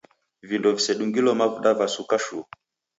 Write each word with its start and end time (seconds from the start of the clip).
Vindo 0.53 0.69
visedungilo 0.79 1.31
mavuda 1.39 1.69
vasuka 1.85 2.15
shuu. 2.27 2.45